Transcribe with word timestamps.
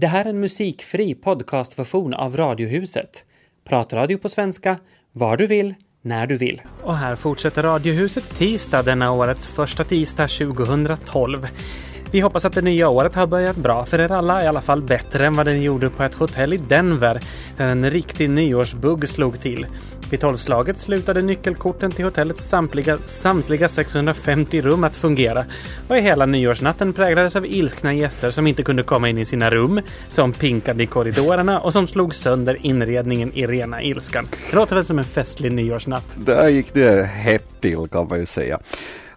Det 0.00 0.06
här 0.06 0.24
är 0.24 0.28
en 0.28 0.40
musikfri 0.40 1.14
podcastversion 1.14 2.14
av 2.14 2.36
Radiohuset. 2.36 3.24
Pratradio 3.68 4.18
på 4.18 4.28
svenska, 4.28 4.78
var 5.12 5.36
du 5.36 5.46
vill, 5.46 5.74
när 6.02 6.26
du 6.26 6.36
vill. 6.36 6.62
Och 6.82 6.96
här 6.96 7.16
fortsätter 7.16 7.62
Radiohuset 7.62 8.38
tisdag, 8.38 8.82
denna 8.82 9.12
årets 9.12 9.46
första 9.46 9.84
tisdag 9.84 10.28
2012. 10.28 11.48
Vi 12.12 12.20
hoppas 12.20 12.44
att 12.44 12.52
det 12.52 12.62
nya 12.62 12.88
året 12.88 13.14
har 13.14 13.26
börjat 13.26 13.56
bra 13.56 13.86
för 13.86 14.00
er 14.00 14.12
alla, 14.12 14.44
i 14.44 14.46
alla 14.46 14.60
fall 14.60 14.82
bättre 14.82 15.26
än 15.26 15.34
vad 15.34 15.46
den 15.46 15.62
gjorde 15.62 15.90
på 15.90 16.02
ett 16.02 16.14
hotell 16.14 16.52
i 16.52 16.56
Denver, 16.56 17.20
där 17.56 17.68
en 17.68 17.90
riktig 17.90 18.30
nyårsbugg 18.30 19.08
slog 19.08 19.40
till. 19.40 19.66
Vid 20.10 20.20
tolvslaget 20.20 20.78
slutade 20.78 21.22
nyckelkorten 21.22 21.90
till 21.90 22.04
hotellets 22.04 22.48
samtliga, 22.48 22.98
samtliga 23.06 23.68
650 23.68 24.60
rum 24.60 24.84
att 24.84 24.96
fungera 24.96 25.44
och 25.88 25.96
hela 25.96 26.26
nyårsnatten 26.26 26.92
präglades 26.92 27.36
av 27.36 27.46
ilskna 27.46 27.94
gäster 27.94 28.30
som 28.30 28.46
inte 28.46 28.62
kunde 28.62 28.82
komma 28.82 29.08
in 29.08 29.18
i 29.18 29.24
sina 29.24 29.50
rum, 29.50 29.80
som 30.08 30.32
pinkade 30.32 30.82
i 30.82 30.86
korridorerna 30.86 31.60
och 31.60 31.72
som 31.72 31.86
slog 31.86 32.14
sönder 32.14 32.58
inredningen 32.66 33.32
i 33.34 33.46
rena 33.46 33.82
ilskan. 33.82 34.28
Det 34.50 34.56
låter 34.56 34.74
väl 34.74 34.84
som 34.84 34.98
en 34.98 35.04
festlig 35.04 35.52
nyårsnatt? 35.52 36.16
Där 36.16 36.48
gick 36.48 36.74
det 36.74 37.06
hett 37.06 37.60
till 37.60 37.88
kan 37.90 38.08
man 38.08 38.18
ju 38.18 38.26
säga. 38.26 38.58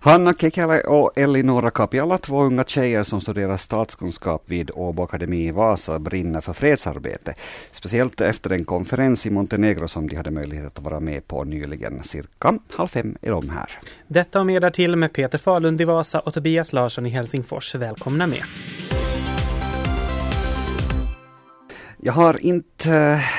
Hanna 0.06 0.34
Kekele 0.34 0.82
och 0.82 1.18
Elinora 1.18 1.72
Kapiala, 1.72 2.18
två 2.18 2.44
unga 2.44 2.64
tjejer 2.64 3.04
som 3.04 3.22
studerar 3.22 3.58
statskunskap 3.58 4.44
vid 4.46 4.72
Åbo 4.74 5.04
Akademi 5.04 5.48
i 5.48 5.52
Vasa, 5.52 6.00
brinner 6.00 6.42
för 6.42 6.54
fredsarbete. 6.54 7.34
Speciellt 7.72 8.22
efter 8.22 8.50
en 8.50 8.66
konferens 8.66 9.26
i 9.26 9.30
Montenegro 9.30 9.88
som 9.88 10.08
de 10.08 10.16
hade 10.16 10.32
möjlighet 10.32 10.78
att 10.78 10.84
vara 10.84 11.00
med 11.00 11.28
på 11.28 11.44
nyligen. 11.44 12.04
Cirka 12.04 12.60
halv 12.74 12.88
fem 12.88 13.18
är 13.22 13.32
de 13.32 13.50
här. 13.50 13.70
Detta 14.08 14.40
och 14.40 14.46
mer 14.46 14.60
därtill 14.60 14.96
med 14.96 15.14
Peter 15.14 15.38
Falund 15.38 15.82
i 15.82 15.86
Vasa 15.86 16.20
och 16.20 16.34
Tobias 16.34 16.74
Larsson 16.74 17.06
i 17.06 17.10
Helsingfors. 17.10 17.76
Välkomna 17.76 18.28
med! 18.28 18.44
Jag 22.06 22.14
har 22.14 22.46
inte 22.46 22.94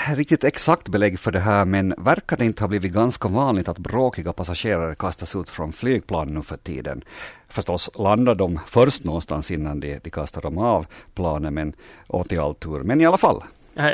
eh, 0.09 0.15
riktigt 0.15 0.45
exakt 0.45 0.89
belägg 0.89 1.19
för 1.19 1.33
det 1.33 1.39
här, 1.39 1.65
men 1.65 1.95
verkar 1.99 2.37
det 2.37 2.45
inte 2.45 2.63
ha 2.63 2.69
blivit 2.69 2.93
ganska 2.93 3.29
vanligt 3.29 3.69
att 3.69 3.79
bråkiga 3.79 4.33
passagerare 4.33 4.95
kastas 4.95 5.37
ut 5.37 5.51
från 5.51 5.73
flygplan 5.73 6.35
nu 6.35 6.43
för 6.43 6.57
tiden? 6.57 7.05
Förstås 7.49 7.91
landar 7.95 8.35
de 8.35 8.61
först 8.67 9.05
någonstans 9.05 9.51
innan 9.51 9.81
de, 9.81 9.99
de 10.03 10.11
kastar 10.11 10.43
dem 10.43 10.59
av 10.59 10.87
planen 11.15 11.55
men, 11.55 11.73
och 12.07 12.29
till 12.29 12.41
all 12.41 12.55
tur. 12.55 12.83
Men 12.83 13.01
i 13.01 13.07
alla 13.07 13.19
fall, 13.19 13.43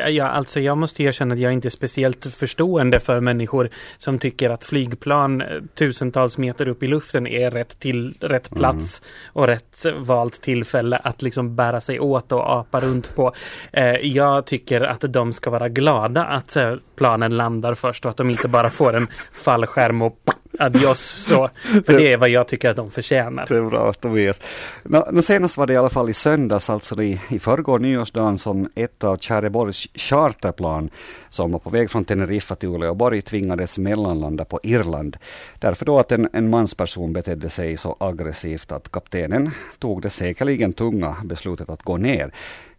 Ja, 0.08 0.26
alltså 0.26 0.60
jag 0.60 0.78
måste 0.78 1.02
erkänna 1.02 1.34
att 1.34 1.40
jag 1.40 1.52
inte 1.52 1.68
är 1.68 1.70
speciellt 1.70 2.34
förstående 2.34 3.00
för 3.00 3.20
människor 3.20 3.68
som 3.98 4.18
tycker 4.18 4.50
att 4.50 4.64
flygplan 4.64 5.40
eh, 5.40 5.46
tusentals 5.74 6.38
meter 6.38 6.68
upp 6.68 6.82
i 6.82 6.86
luften 6.86 7.26
är 7.26 7.50
rätt, 7.50 7.78
till, 7.78 8.14
rätt 8.20 8.50
mm. 8.50 8.58
plats 8.58 9.00
mm. 9.00 9.10
och 9.32 9.46
rätt 9.46 9.84
valt 9.98 10.42
tillfälle 10.42 10.96
att 10.96 11.22
liksom 11.22 11.56
bära 11.56 11.80
sig 11.80 12.00
åt 12.00 12.32
och 12.32 12.52
apa 12.52 12.80
runt 12.80 13.16
på. 13.16 13.34
Eh, 13.72 13.84
jag 13.86 14.46
tycker 14.46 14.80
att 14.80 15.04
de 15.08 15.32
ska 15.32 15.50
vara 15.50 15.68
glada 15.68 16.24
att 16.24 16.56
eh, 16.56 16.74
planen 16.96 17.36
landar 17.36 17.74
först 17.74 18.04
och 18.04 18.10
att 18.10 18.16
de 18.16 18.30
inte 18.30 18.48
bara 18.48 18.70
får 18.70 18.96
en 18.96 19.06
fallskärm 19.32 20.02
och 20.02 20.18
adios. 20.58 21.00
Så, 21.00 21.50
för 21.86 21.92
det 21.92 22.12
är 22.12 22.16
vad 22.16 22.28
jag 22.28 22.48
tycker 22.48 22.70
att 22.70 22.76
de 22.76 22.90
förtjänar. 22.90 23.46
Det 23.48 23.56
är 23.56 23.62
bra 23.62 23.92
Tobias. 23.92 24.40
Nå, 24.82 25.22
senast 25.22 25.56
var 25.56 25.66
det 25.66 25.72
i 25.72 25.76
alla 25.76 25.90
fall 25.90 26.10
i 26.10 26.14
söndags, 26.14 26.70
alltså 26.70 27.02
i, 27.02 27.20
i 27.28 27.38
förrgår 27.38 27.78
nyårsdagen, 27.78 28.38
som 28.38 28.68
ett 28.74 29.04
av 29.04 29.16
Tjäreborgs 29.16 29.88
charterplan 29.94 30.90
som 31.30 31.52
var 31.52 31.58
på 31.58 31.70
väg 31.70 31.90
från 31.90 32.04
Teneriffa 32.04 32.54
till 32.54 32.68
Uleåborg 32.68 33.22
tvingades 33.22 33.78
mellanlanda 33.78 34.44
på 34.44 34.60
Irland. 34.62 35.16
Därför 35.58 35.86
då 35.86 35.98
att 35.98 36.12
en, 36.12 36.28
en 36.32 36.50
mansperson 36.50 37.12
betedde 37.12 37.50
sig 37.50 37.76
så 37.76 37.96
aggressivt 38.00 38.72
att 38.72 38.90
kaptenen 38.90 39.50
tog 39.78 40.02
det 40.02 40.10
säkerligen 40.10 40.72
tunga 40.72 41.16
beslutet 41.24 41.70
att 41.70 41.82
gå 41.82 41.96
ner. 41.96 42.32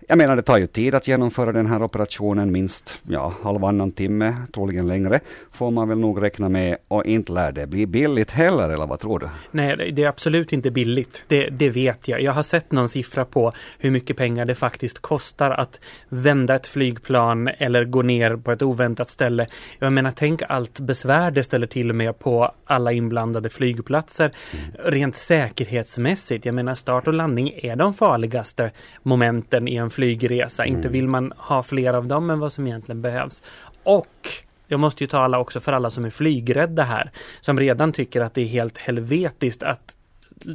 Jag 0.08 0.18
menar 0.18 0.36
det 0.36 0.42
tar 0.42 0.58
ju 0.58 0.68
tid 0.68 0.96
att 0.96 1.08
genomföra 1.08 1.52
den 1.52 1.66
här 1.66 1.84
operationen, 1.84 2.52
minst 2.52 3.02
ja, 3.08 3.34
halvannan 3.44 3.92
timme, 3.92 4.36
troligen 4.54 4.88
längre, 4.88 5.20
får 5.52 5.72
man 5.72 5.90
väl 5.90 6.00
nog 6.00 6.22
räkna 6.22 6.50
med. 6.50 6.78
Och 6.88 7.06
inte 7.06 7.32
lär 7.32 7.52
det 7.52 7.68
bli 7.68 7.88
billigt 7.88 8.32
heller, 8.32 8.70
eller 8.70 8.88
vad 8.88 9.00
tror 9.00 9.20
du? 9.20 9.30
Nej, 9.52 9.92
det 9.92 10.04
är 10.04 10.08
absolut 10.08 10.54
inte 10.54 10.72
billigt. 10.72 11.24
Det, 11.28 11.50
det 11.50 11.70
vet 11.70 12.08
jag. 12.08 12.22
Jag 12.22 12.32
har 12.32 12.44
sett 12.44 12.72
någon 12.72 12.90
siffra 12.90 13.26
på 13.26 13.52
hur 13.80 13.92
mycket 13.92 14.18
pengar 14.18 14.46
det 14.46 14.56
faktiskt 14.56 15.00
kostar 15.00 15.52
att 15.52 15.80
vända 16.10 16.56
ett 16.56 16.68
flygplan 16.68 17.48
eller 17.48 17.86
gå 17.86 18.02
ner 18.02 18.36
på 18.36 18.52
ett 18.52 18.62
oväntat 18.62 19.10
ställe. 19.10 19.48
Jag 19.80 19.94
menar, 19.94 20.12
tänk 20.16 20.42
allt 20.50 20.80
besvär 20.80 21.32
det 21.32 21.44
ställer 21.44 21.68
till 21.68 21.94
med 21.94 22.20
på 22.20 22.52
alla 22.66 22.92
inblandade 22.92 23.50
flygplatser. 23.50 24.26
Mm. 24.54 24.92
Rent 24.92 25.16
säkerhetsmässigt, 25.16 26.46
jag 26.46 26.56
menar 26.56 26.76
start 26.76 27.08
och 27.08 27.14
landning 27.14 27.52
är 27.56 27.76
de 27.76 27.94
farligaste 27.94 28.72
momenten 29.04 29.68
i 29.68 29.76
en 29.76 29.91
flygresa. 29.92 30.64
Mm. 30.64 30.76
Inte 30.76 30.90
vill 30.90 31.08
man 31.08 31.34
ha 31.38 31.64
fler 31.64 31.94
av 31.94 32.08
dem 32.08 32.30
än 32.30 32.40
vad 32.40 32.54
som 32.54 32.68
egentligen 32.68 33.02
behövs. 33.02 33.44
Och 33.84 34.30
jag 34.68 34.80
måste 34.80 35.04
ju 35.04 35.08
tala 35.08 35.40
också 35.40 35.60
för 35.60 35.74
alla 35.74 35.92
som 35.92 36.06
är 36.06 36.10
flygrädda 36.10 36.84
här. 36.84 37.12
Som 37.42 37.60
redan 37.60 37.94
tycker 37.94 38.22
att 38.22 38.34
det 38.34 38.42
är 38.42 38.46
helt 38.46 38.78
helvetiskt 38.78 39.64
att 39.64 39.96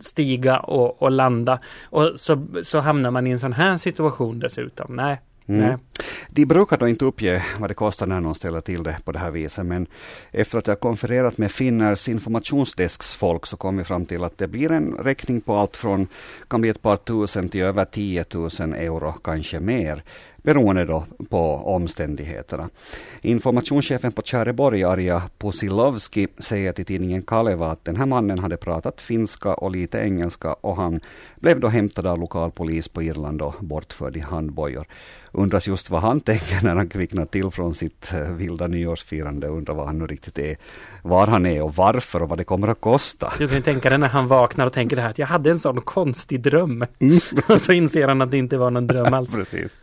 stiga 0.02 0.58
och, 0.58 1.02
och 1.02 1.10
landa. 1.10 1.58
Och 1.84 2.12
så, 2.16 2.46
så 2.62 2.80
hamnar 2.80 3.10
man 3.10 3.26
i 3.26 3.30
en 3.30 3.40
sån 3.40 3.52
här 3.52 3.76
situation 3.76 4.38
dessutom. 4.38 4.96
Nej, 4.96 5.20
Mm. 5.48 5.78
De 6.28 6.46
brukar 6.46 6.76
då 6.76 6.88
inte 6.88 7.04
uppge 7.04 7.44
vad 7.58 7.70
det 7.70 7.74
kostar 7.74 8.06
när 8.06 8.20
någon 8.20 8.34
ställer 8.34 8.60
till 8.60 8.82
det 8.82 8.96
på 9.04 9.12
det 9.12 9.18
här 9.18 9.30
viset, 9.30 9.66
men 9.66 9.86
efter 10.30 10.58
att 10.58 10.66
jag 10.66 10.80
konfererat 10.80 11.38
med 11.38 11.52
Finners 11.52 12.08
informationsdesks 12.08 13.14
folk 13.14 13.46
så 13.46 13.56
kom 13.56 13.76
vi 13.76 13.84
fram 13.84 14.06
till 14.06 14.24
att 14.24 14.38
det 14.38 14.48
blir 14.48 14.72
en 14.72 14.92
räkning 14.92 15.40
på 15.40 15.54
allt 15.56 15.76
från 15.76 16.06
kan 16.48 16.60
bli 16.60 16.70
ett 16.70 16.82
par 16.82 16.96
tusen 16.96 17.48
till 17.48 17.62
över 17.62 17.84
10 17.84 18.24
000 18.34 18.50
euro, 18.72 19.12
kanske 19.12 19.60
mer 19.60 20.02
beroende 20.46 20.84
då 20.84 21.04
på 21.30 21.38
omständigheterna. 21.54 22.68
Informationschefen 23.20 24.12
på 24.12 24.22
Käreborg, 24.22 24.84
Arja 24.84 25.22
Posilovski, 25.38 26.28
säger 26.38 26.72
till 26.72 26.84
tidningen 26.84 27.22
Kaleva 27.22 27.70
att 27.70 27.84
den 27.84 27.96
här 27.96 28.06
mannen 28.06 28.38
hade 28.38 28.56
pratat 28.56 29.00
finska 29.00 29.54
och 29.54 29.70
lite 29.70 29.98
engelska 29.98 30.52
och 30.52 30.76
han 30.76 31.00
blev 31.36 31.60
då 31.60 31.68
hämtad 31.68 32.06
av 32.06 32.18
lokal 32.18 32.50
polis 32.50 32.88
på 32.88 33.02
Irland 33.02 33.42
och 33.42 33.54
bortförd 33.60 34.16
i 34.16 34.20
handbojor. 34.20 34.86
Undras 35.32 35.66
just 35.66 35.90
vad 35.90 36.00
han 36.00 36.20
tänker 36.20 36.64
när 36.64 36.76
han 36.76 36.88
kvicknar 36.88 37.26
till 37.26 37.50
från 37.50 37.74
sitt 37.74 38.12
eh, 38.12 38.32
vilda 38.32 38.66
nyårsfirande. 38.66 39.48
Undrar 39.48 39.74
vad 39.74 39.86
han 39.86 39.98
nu 39.98 40.06
riktigt 40.06 40.38
är, 40.38 40.56
var 41.02 41.26
han 41.26 41.46
är 41.46 41.62
och 41.62 41.74
varför 41.74 42.22
och 42.22 42.28
vad 42.28 42.38
det 42.38 42.44
kommer 42.44 42.68
att 42.68 42.80
kosta. 42.80 43.32
Du 43.38 43.48
kan 43.48 43.62
tänka 43.62 43.88
dig 43.88 43.98
när 43.98 44.08
han 44.08 44.26
vaknar 44.26 44.66
och 44.66 44.72
tänker 44.72 44.96
det 44.96 45.02
här 45.02 45.10
att 45.10 45.18
jag 45.18 45.26
hade 45.26 45.50
en 45.50 45.58
sån 45.58 45.80
konstig 45.80 46.40
dröm. 46.40 46.84
Mm. 46.98 47.18
och 47.48 47.60
så 47.60 47.72
inser 47.72 48.08
han 48.08 48.22
att 48.22 48.30
det 48.30 48.38
inte 48.38 48.56
var 48.56 48.70
någon 48.70 48.86
dröm 48.86 49.14
alls. 49.14 49.30
Precis. 49.34 49.76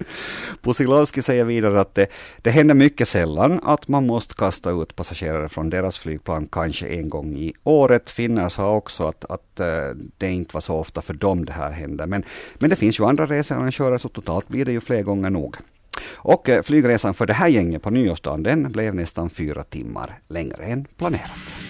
Posilovski 0.61 1.21
säger 1.21 1.43
vidare 1.43 1.81
att 1.81 1.95
det, 1.95 2.07
det 2.41 2.51
händer 2.51 2.75
mycket 2.75 3.07
sällan 3.07 3.59
att 3.63 3.87
man 3.87 4.07
måste 4.07 4.35
kasta 4.35 4.71
ut 4.71 4.95
passagerare 4.95 5.49
från 5.49 5.69
deras 5.69 5.97
flygplan 5.97 6.47
kanske 6.51 6.87
en 6.87 7.09
gång 7.09 7.37
i 7.37 7.53
året. 7.63 8.09
Finnar 8.09 8.49
sa 8.49 8.75
också 8.75 9.07
att, 9.07 9.25
att 9.25 9.59
eh, 9.59 9.67
det 10.17 10.31
inte 10.31 10.53
var 10.53 10.61
så 10.61 10.75
ofta 10.75 11.01
för 11.01 11.13
dem 11.13 11.45
det 11.45 11.53
här 11.53 11.71
hände. 11.71 12.05
Men, 12.05 12.23
men 12.59 12.69
det 12.69 12.75
finns 12.75 12.99
ju 12.99 13.05
andra 13.05 13.25
researrangörer 13.25 13.97
så 13.97 14.09
totalt 14.09 14.47
blir 14.47 14.65
det 14.65 14.71
ju 14.71 14.81
fler 14.81 15.01
gånger 15.01 15.29
nog. 15.29 15.55
Och 16.11 16.49
eh, 16.49 16.61
flygresan 16.61 17.13
för 17.13 17.25
det 17.25 17.33
här 17.33 17.47
gänget 17.47 17.81
på 17.81 17.89
nyårsdagen 17.89 18.43
den 18.43 18.71
blev 18.71 18.95
nästan 18.95 19.29
fyra 19.29 19.63
timmar 19.63 20.19
längre 20.27 20.63
än 20.63 20.85
planerat. 20.97 21.62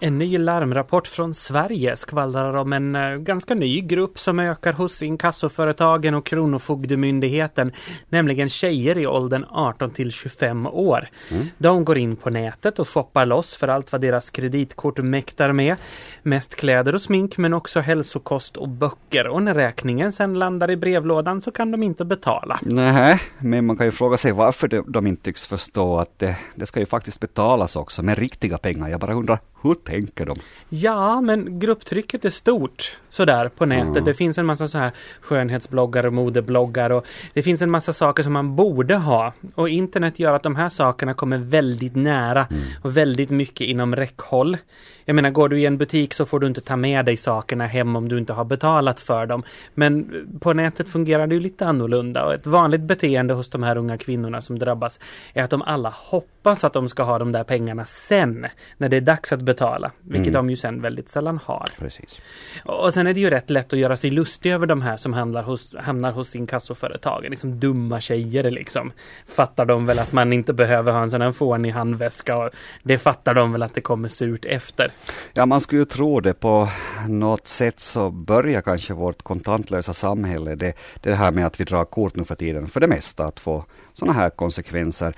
En 0.00 0.18
ny 0.18 0.38
larmrapport 0.38 1.06
från 1.06 1.34
Sverige 1.34 1.96
skvallrar 1.96 2.56
om 2.56 2.72
en 2.72 2.96
uh, 2.96 3.16
ganska 3.16 3.54
ny 3.54 3.80
grupp 3.80 4.18
som 4.18 4.38
ökar 4.38 4.72
hos 4.72 5.02
inkassoföretagen 5.02 6.14
och 6.14 6.26
Kronofogdemyndigheten, 6.26 7.72
nämligen 8.08 8.48
tjejer 8.48 8.98
i 8.98 9.06
åldern 9.06 9.44
18 9.50 9.90
till 9.90 10.12
25 10.12 10.66
år. 10.66 11.08
Mm. 11.30 11.46
De 11.58 11.84
går 11.84 11.98
in 11.98 12.16
på 12.16 12.30
nätet 12.30 12.78
och 12.78 12.88
shoppar 12.88 13.26
loss 13.26 13.56
för 13.56 13.68
allt 13.68 13.92
vad 13.92 14.00
deras 14.00 14.30
kreditkort 14.30 14.98
mäktar 14.98 15.52
med. 15.52 15.76
Mest 16.22 16.54
kläder 16.54 16.94
och 16.94 17.02
smink 17.02 17.38
men 17.38 17.54
också 17.54 17.80
hälsokost 17.80 18.56
och 18.56 18.68
böcker 18.68 19.26
och 19.26 19.42
när 19.42 19.54
räkningen 19.54 20.12
sen 20.12 20.34
landar 20.34 20.70
i 20.70 20.76
brevlådan 20.76 21.42
så 21.42 21.50
kan 21.50 21.70
de 21.70 21.82
inte 21.82 22.04
betala. 22.04 22.60
Nej, 22.62 23.20
men 23.38 23.66
man 23.66 23.76
kan 23.76 23.86
ju 23.86 23.92
fråga 23.92 24.16
sig 24.16 24.32
varför 24.32 24.68
de, 24.68 24.84
de 24.92 25.06
inte 25.06 25.22
tycks 25.22 25.46
förstå 25.46 25.98
att 25.98 26.18
det, 26.18 26.36
det 26.54 26.66
ska 26.66 26.80
ju 26.80 26.86
faktiskt 26.86 27.20
betalas 27.20 27.76
också 27.76 28.02
med 28.02 28.18
riktiga 28.18 28.58
pengar. 28.58 28.88
Jag 28.88 29.00
bara 29.00 29.14
undrar 29.14 29.38
hur 29.62 29.74
tänker 29.74 30.26
de? 30.26 30.36
Ja, 30.68 31.20
men 31.20 31.58
grupptrycket 31.58 32.24
är 32.24 32.30
stort 32.30 32.98
sådär 33.10 33.48
på 33.48 33.66
nätet. 33.66 33.88
Mm. 33.88 34.04
Det 34.04 34.14
finns 34.14 34.38
en 34.38 34.46
massa 34.46 34.68
så 34.68 34.78
här 34.78 34.92
skönhetsbloggar 35.20 36.06
och 36.06 36.12
modebloggar 36.12 36.90
och 36.90 37.06
det 37.32 37.42
finns 37.42 37.62
en 37.62 37.70
massa 37.70 37.92
saker 37.92 38.22
som 38.22 38.32
man 38.32 38.56
borde 38.56 38.96
ha. 38.96 39.32
Och 39.54 39.68
internet 39.68 40.18
gör 40.18 40.32
att 40.32 40.42
de 40.42 40.56
här 40.56 40.68
sakerna 40.68 41.14
kommer 41.14 41.38
väldigt 41.38 41.96
nära 41.96 42.46
mm. 42.50 42.62
och 42.82 42.96
väldigt 42.96 43.30
mycket 43.30 43.66
inom 43.66 43.96
räckhåll. 43.96 44.56
Jag 45.04 45.14
menar, 45.14 45.30
går 45.30 45.48
du 45.48 45.60
i 45.60 45.66
en 45.66 45.76
butik 45.76 46.14
så 46.14 46.26
får 46.26 46.40
du 46.40 46.46
inte 46.46 46.60
ta 46.60 46.76
med 46.76 47.04
dig 47.04 47.16
sakerna 47.16 47.66
hem 47.66 47.96
om 47.96 48.08
du 48.08 48.18
inte 48.18 48.32
har 48.32 48.44
betalat 48.44 49.00
för 49.00 49.26
dem. 49.26 49.42
Men 49.74 50.26
på 50.40 50.52
nätet 50.52 50.88
fungerar 50.88 51.26
det 51.26 51.34
ju 51.34 51.40
lite 51.40 51.66
annorlunda 51.66 52.24
och 52.24 52.34
ett 52.34 52.46
vanligt 52.46 52.80
beteende 52.80 53.34
hos 53.34 53.48
de 53.48 53.62
här 53.62 53.76
unga 53.76 53.98
kvinnorna 53.98 54.40
som 54.40 54.58
drabbas 54.58 55.00
är 55.32 55.42
att 55.42 55.50
de 55.50 55.62
alla 55.62 55.94
hoppar 55.96 56.37
hoppas 56.48 56.64
att 56.64 56.72
de 56.72 56.88
ska 56.88 57.02
ha 57.02 57.18
de 57.18 57.32
där 57.32 57.44
pengarna 57.44 57.84
sen 57.84 58.46
när 58.76 58.88
det 58.88 58.96
är 58.96 59.00
dags 59.00 59.32
att 59.32 59.40
betala, 59.40 59.92
vilket 60.00 60.28
Mm. 60.28 60.32
de 60.32 60.50
ju 60.50 60.56
sen 60.56 60.82
väldigt 60.82 61.08
sällan 61.08 61.40
har. 61.44 61.68
Precis. 61.78 62.20
Och 62.64 62.94
sen 62.94 63.06
är 63.06 63.14
det 63.14 63.20
ju 63.20 63.30
rätt 63.30 63.50
lätt 63.50 63.72
att 63.72 63.78
göra 63.78 63.96
sig 63.96 64.10
lustig 64.10 64.52
över 64.52 64.66
de 64.66 64.82
här 64.82 64.96
som 64.96 65.12
handlar 65.12 65.42
hos, 65.42 65.74
hamnar 65.74 66.12
hos 66.12 66.36
inkassoföretagen. 66.36 67.30
Liksom 67.30 67.60
dumma 67.60 68.00
tjejer 68.00 68.50
liksom. 68.50 68.92
Fattar 69.26 69.66
de 69.66 69.86
väl 69.86 69.98
att 69.98 70.12
man 70.12 70.32
inte 70.32 70.52
behöver 70.52 70.92
ha 70.92 71.02
en 71.02 71.10
sån 71.10 71.20
här 71.20 71.32
fånig 71.32 71.70
handväska 71.72 72.36
och 72.36 72.50
det 72.82 72.98
fattar 72.98 73.34
de 73.34 73.52
väl 73.52 73.62
att 73.62 73.74
det 73.74 73.80
kommer 73.80 74.08
surt 74.08 74.44
efter. 74.44 74.90
Ja, 75.34 75.46
man 75.46 75.60
skulle 75.60 75.80
ju 75.80 75.84
tro 75.84 76.20
det. 76.20 76.40
På 76.40 76.68
något 77.08 77.48
sätt 77.48 77.80
så 77.80 78.10
börjar 78.10 78.62
kanske 78.62 78.94
vårt 78.94 79.22
kontantlösa 79.22 79.92
samhälle, 79.92 80.54
det, 80.54 80.72
det 81.02 81.14
här 81.14 81.30
med 81.32 81.46
att 81.46 81.60
vi 81.60 81.64
drar 81.64 81.84
kort 81.84 82.16
nu 82.16 82.24
för 82.24 82.34
tiden, 82.34 82.66
för 82.66 82.80
det 82.80 82.86
mesta, 82.86 83.24
att 83.24 83.40
få 83.40 83.64
sådana 83.94 84.12
här 84.12 84.30
konsekvenser. 84.30 85.14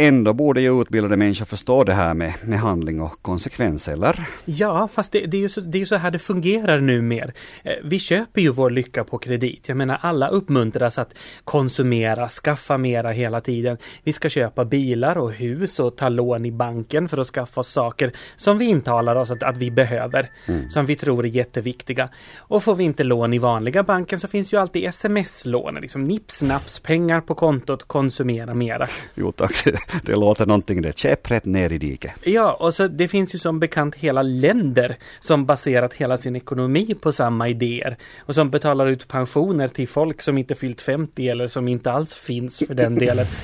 Ändå 0.00 0.32
borde 0.32 0.60
ju 0.60 0.80
utbildade 0.80 1.16
människor 1.16 1.44
förstå 1.44 1.84
det 1.84 1.92
här 1.92 2.14
med, 2.14 2.34
med 2.44 2.58
handling 2.58 3.00
och 3.00 3.22
konsekvens, 3.22 3.88
eller? 3.88 4.26
Ja, 4.44 4.88
fast 4.88 5.12
det, 5.12 5.26
det, 5.26 5.36
är 5.36 5.40
ju 5.40 5.48
så, 5.48 5.60
det 5.60 5.82
är 5.82 5.86
så 5.86 5.96
här 5.96 6.10
det 6.10 6.18
fungerar 6.18 6.80
nu 6.80 7.02
mer. 7.02 7.32
Eh, 7.64 7.72
Vi 7.84 7.98
köper 7.98 8.40
ju 8.40 8.50
vår 8.50 8.70
lycka 8.70 9.04
på 9.04 9.18
kredit. 9.18 9.68
Jag 9.68 9.76
menar 9.76 9.98
alla 10.02 10.28
uppmuntras 10.28 10.98
att 10.98 11.14
konsumera, 11.44 12.28
skaffa 12.28 12.78
mera 12.78 13.10
hela 13.10 13.40
tiden. 13.40 13.76
Vi 14.02 14.12
ska 14.12 14.28
köpa 14.28 14.64
bilar 14.64 15.18
och 15.18 15.32
hus 15.32 15.80
och 15.80 15.96
ta 15.96 16.08
lån 16.08 16.44
i 16.46 16.52
banken 16.52 17.08
för 17.08 17.18
att 17.18 17.26
skaffa 17.26 17.60
oss 17.60 17.68
saker 17.68 18.12
som 18.36 18.58
vi 18.58 18.64
intalar 18.64 19.16
oss 19.16 19.30
att, 19.30 19.42
att 19.42 19.56
vi 19.56 19.70
behöver. 19.70 20.30
Som 20.70 20.86
vi 20.86 20.96
tror 20.96 21.24
är 21.24 21.28
jätteviktiga. 21.28 22.08
Och 22.38 22.62
får 22.62 22.74
vi 22.74 22.84
inte 22.84 23.04
lån 23.04 23.34
i 23.34 23.38
vanliga 23.38 23.82
banken 23.82 24.20
så 24.20 24.28
finns 24.28 24.52
ju 24.52 24.56
alltid 24.60 24.84
sms-lån. 24.84 25.74
Liksom 25.74 26.04
nips 26.04 26.42
naps, 26.42 26.80
pengar 26.80 27.20
på 27.20 27.34
kontot, 27.34 27.84
konsumera 27.88 28.54
mera. 28.54 28.86
Jo 29.14 29.32
tack, 29.32 29.64
det 30.02 30.16
låter 30.16 30.46
någonting 30.46 30.82
det. 30.82 30.98
Käpprätt 30.98 31.44
ner 31.44 31.72
i 31.72 31.78
diket. 31.78 32.12
Ja, 32.22 32.52
och 32.52 32.74
så 32.74 32.86
det 32.86 33.08
finns 33.08 33.34
ju 33.34 33.38
som 33.38 33.60
bekant 33.60 33.94
hela 33.94 34.22
länder 34.22 34.96
som 35.20 35.46
baserat 35.46 35.94
hela 35.94 36.16
sin 36.16 36.36
ekonomi 36.36 36.94
på 37.00 37.12
samma 37.12 37.48
idéer 37.48 37.96
och 38.18 38.34
som 38.34 38.50
betalar 38.50 38.86
ut 38.86 39.08
pensioner 39.08 39.68
till 39.68 39.88
folk 39.88 40.22
som 40.22 40.38
inte 40.38 40.54
fyllt 40.54 40.80
50 40.80 41.28
eller 41.28 41.46
som 41.46 41.68
inte 41.68 41.92
alls 41.92 42.14
finns 42.14 42.58
för 42.66 42.74
den 42.74 42.94
delen. 42.94 43.26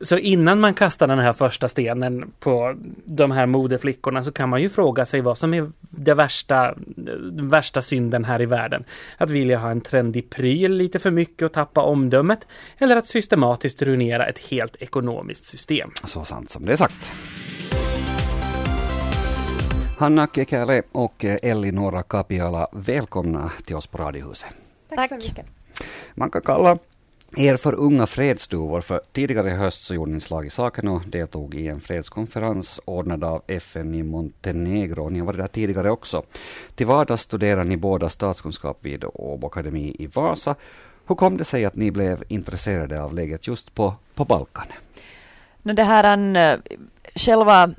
Så 0.00 0.18
innan 0.18 0.60
man 0.60 0.74
kastar 0.74 1.06
den 1.06 1.18
här 1.18 1.32
första 1.32 1.68
stenen 1.68 2.32
på 2.40 2.74
de 3.04 3.30
här 3.30 3.46
modeflickorna 3.46 4.24
så 4.24 4.32
kan 4.32 4.48
man 4.48 4.62
ju 4.62 4.68
fråga 4.68 5.06
sig 5.06 5.20
vad 5.20 5.38
som 5.38 5.54
är 5.54 5.70
det 5.80 6.14
värsta, 6.14 6.74
den 7.32 7.48
värsta 7.48 7.82
synden 7.82 8.24
här 8.24 8.42
i 8.42 8.46
världen. 8.46 8.84
Att 9.16 9.30
vilja 9.30 9.58
ha 9.58 9.70
en 9.70 9.80
trendig 9.80 10.30
pryl 10.30 10.72
lite 10.72 10.98
för 10.98 11.10
mycket 11.10 11.42
och 11.42 11.52
tappa 11.52 11.82
omdömet 11.82 12.46
eller 12.78 12.96
att 12.96 13.06
systematiskt 13.06 13.82
ruinera 13.82 14.26
ett 14.26 14.38
helt 14.38 14.76
ekonomiskt 14.76 15.44
system. 15.44 15.90
Så 16.04 16.24
sant 16.24 16.50
som 16.50 16.66
det 16.66 16.72
är 16.72 16.76
sagt. 16.76 17.12
Hanna 19.98 20.26
Kekele 20.26 20.82
och 20.92 21.24
Elinora 21.24 22.02
Kapiala, 22.02 22.68
välkomna 22.72 23.52
till 23.64 23.76
oss 23.76 23.86
på 23.86 23.98
Radiohuset. 23.98 24.50
Tack, 24.88 24.98
Tack. 24.98 25.08
så 25.08 25.28
mycket. 25.28 25.46
Man 26.14 26.30
kan 26.30 26.42
kalla 26.42 26.78
er 27.36 27.56
för 27.56 27.74
unga 27.74 28.06
fredsduvor, 28.06 28.80
för 28.80 29.00
tidigare 29.12 29.50
i 29.50 29.54
höst 29.54 29.84
så 29.84 29.94
gjorde 29.94 30.12
ni 30.12 30.20
slag 30.20 30.46
i 30.46 30.50
saken 30.50 30.88
och 30.88 31.02
deltog 31.06 31.54
i 31.54 31.68
en 31.68 31.80
fredskonferens 31.80 32.80
ordnad 32.84 33.24
av 33.24 33.42
FN 33.46 33.94
i 33.94 34.02
Montenegro. 34.02 35.08
Ni 35.08 35.18
har 35.18 35.26
varit 35.26 35.38
där 35.38 35.46
tidigare 35.46 35.90
också. 35.90 36.22
Till 36.74 36.86
vardags 36.86 37.22
studerar 37.22 37.64
ni 37.64 37.76
båda 37.76 38.08
statskunskap 38.08 38.78
vid 38.80 39.04
Åbo 39.04 39.46
Akademi 39.46 39.96
i 39.98 40.06
Vasa. 40.06 40.54
Hur 41.06 41.14
kom 41.14 41.36
det 41.36 41.44
sig 41.44 41.64
att 41.64 41.76
ni 41.76 41.90
blev 41.90 42.22
intresserade 42.28 43.02
av 43.02 43.14
läget 43.14 43.46
just 43.46 43.74
på, 43.74 43.94
på 44.14 44.24
Balkan? 44.24 44.66
No, 45.62 45.72
det 45.72 45.84
här 45.84 46.36
eh, 46.36 46.58
själva, 47.14 47.70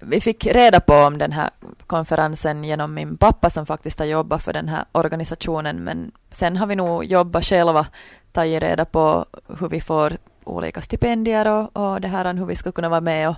vi 0.00 0.20
fick 0.20 0.46
reda 0.46 0.80
på 0.80 0.94
om 0.94 1.18
den 1.18 1.32
här 1.32 1.50
konferensen 1.86 2.64
genom 2.64 2.94
min 2.94 3.16
pappa 3.16 3.50
som 3.50 3.66
faktiskt 3.66 3.98
har 3.98 4.06
jobbat 4.06 4.42
för 4.42 4.52
den 4.52 4.68
här 4.68 4.84
organisationen 4.92 5.76
men 5.84 6.12
sen 6.30 6.56
har 6.56 6.66
vi 6.66 6.76
nog 6.76 7.04
jobbat 7.04 7.44
själva, 7.44 7.86
tagit 8.32 8.62
reda 8.62 8.84
på 8.84 9.26
hur 9.58 9.68
vi 9.68 9.80
får 9.80 10.12
olika 10.44 10.80
stipendier 10.80 11.48
och, 11.48 11.76
och 11.76 12.00
det 12.00 12.08
här 12.08 12.34
hur 12.34 12.46
vi 12.46 12.56
ska 12.56 12.72
kunna 12.72 12.88
vara 12.88 13.00
med 13.00 13.28
och, 13.28 13.36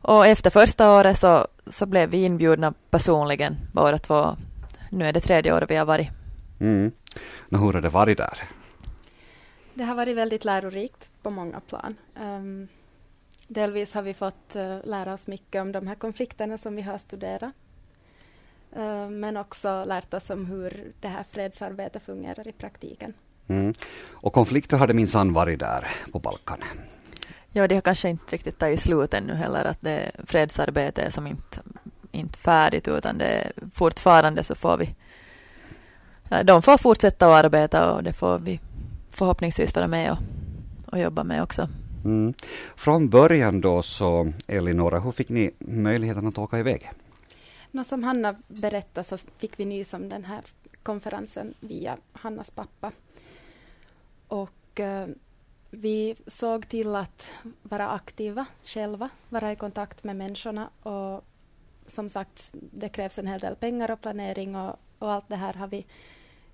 och 0.00 0.26
efter 0.26 0.50
första 0.50 0.92
året 0.92 1.18
så, 1.18 1.46
så 1.66 1.86
blev 1.86 2.10
vi 2.10 2.24
inbjudna 2.24 2.74
personligen 2.90 3.56
båda 3.72 3.98
två. 3.98 4.36
Nu 4.90 5.04
är 5.04 5.12
det 5.12 5.20
tredje 5.20 5.54
året 5.54 5.70
vi 5.70 5.76
har 5.76 5.84
varit. 5.84 6.08
Mm. 6.60 6.92
Nå, 7.48 7.58
hur 7.58 7.72
har 7.72 7.80
det 7.80 7.88
varit 7.88 8.18
där? 8.18 8.38
Det 9.74 9.84
har 9.84 9.94
varit 9.94 10.16
väldigt 10.16 10.44
lärorikt 10.44 11.08
på 11.22 11.30
många 11.30 11.60
plan. 11.60 11.94
Um, 12.20 12.68
delvis 13.48 13.94
har 13.94 14.02
vi 14.02 14.14
fått 14.14 14.56
uh, 14.56 14.76
lära 14.84 15.12
oss 15.12 15.26
mycket 15.26 15.62
om 15.62 15.72
de 15.72 15.86
här 15.86 15.94
konflikterna 15.94 16.58
som 16.58 16.76
vi 16.76 16.82
har 16.82 16.98
studerat. 16.98 17.52
Uh, 18.76 19.08
men 19.08 19.36
också 19.36 19.84
lärt 19.84 20.14
oss 20.14 20.30
om 20.30 20.46
hur 20.46 20.92
det 21.00 21.08
här 21.08 21.24
fredsarbetet 21.30 22.02
fungerar 22.02 22.48
i 22.48 22.52
praktiken. 22.52 23.14
Mm. 23.48 23.74
Och 24.10 24.32
konflikter 24.32 24.76
har 24.76 24.86
det 24.86 24.94
minsann 24.94 25.32
varit 25.32 25.58
där 25.58 25.88
på 26.12 26.18
Balkan. 26.18 26.58
Ja, 27.52 27.68
det 27.68 27.74
har 27.74 27.82
kanske 27.82 28.08
inte 28.08 28.34
riktigt 28.34 28.58
tagit 28.58 28.80
slut 28.80 29.14
ännu 29.14 29.34
heller, 29.34 29.64
att 29.64 29.80
det 29.80 30.10
fredsarbete 30.26 31.02
är 31.02 31.10
som 31.10 31.26
inte, 31.26 31.60
inte 32.12 32.38
färdigt, 32.38 32.88
utan 32.88 33.18
det 33.18 33.26
är 33.26 33.52
fortfarande 33.74 34.44
så 34.44 34.54
får 34.54 34.76
vi, 34.76 34.94
de 36.44 36.62
får 36.62 36.78
fortsätta 36.78 37.26
att 37.26 37.44
arbeta 37.44 37.92
och 37.92 38.02
det 38.02 38.12
får 38.12 38.38
vi 38.38 38.60
förhoppningsvis 39.10 39.74
vara 39.74 39.86
med 39.86 40.12
och, 40.12 40.18
och 40.92 40.98
jobba 40.98 41.24
med 41.24 41.42
också. 41.42 41.68
Mm. 42.04 42.34
Från 42.76 43.08
början 43.08 43.60
då 43.60 43.82
så, 43.82 44.32
Elinora, 44.46 45.00
hur 45.00 45.12
fick 45.12 45.28
ni 45.28 45.50
möjligheten 45.58 46.26
att 46.26 46.38
åka 46.38 46.58
iväg? 46.58 46.90
No, 47.70 47.84
som 47.84 48.04
Hanna 48.04 48.36
berättade 48.48 49.04
så 49.04 49.16
fick 49.16 49.60
vi 49.60 49.64
nys 49.64 49.94
om 49.94 50.08
den 50.08 50.24
här 50.24 50.40
konferensen 50.82 51.54
via 51.60 51.96
Hannas 52.12 52.50
pappa. 52.50 52.92
Och 54.28 54.80
eh, 54.80 55.06
vi 55.70 56.16
såg 56.26 56.68
till 56.68 56.96
att 56.96 57.30
vara 57.62 57.88
aktiva 57.88 58.46
själva, 58.64 59.08
vara 59.28 59.52
i 59.52 59.56
kontakt 59.56 60.04
med 60.04 60.16
människorna 60.16 60.68
och 60.82 61.24
som 61.86 62.08
sagt, 62.08 62.50
det 62.52 62.88
krävs 62.88 63.18
en 63.18 63.26
hel 63.26 63.40
del 63.40 63.56
pengar 63.56 63.90
och 63.90 64.00
planering 64.00 64.56
och, 64.56 64.76
och 64.98 65.12
allt 65.12 65.28
det 65.28 65.36
här 65.36 65.52
har 65.52 65.66
vi 65.66 65.86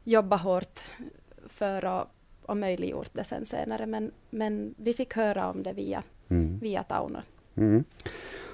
jobbat 0.04 0.40
hårt 0.40 0.80
för 1.46 1.84
att 1.84 2.08
och 2.46 2.56
möjliggjort 2.56 3.10
det 3.12 3.24
sen 3.24 3.46
senare. 3.46 3.86
Men, 3.86 4.10
men 4.30 4.74
vi 4.78 4.94
fick 4.94 5.14
höra 5.16 5.50
om 5.50 5.62
det 5.62 5.72
via, 5.72 6.02
Mm. 6.30 6.58
via 6.58 6.82
Tauno. 6.82 7.18
Mm. 7.56 7.84